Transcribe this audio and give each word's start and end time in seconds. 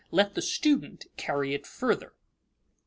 Let 0.09 0.33
the 0.33 0.41
student 0.41 1.05
carry 1.15 1.53
it 1.53 1.67
further. 1.67 2.15